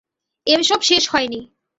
এসব 0.47 0.79
শেষ 0.81 1.03
হয়নি। 1.11 1.41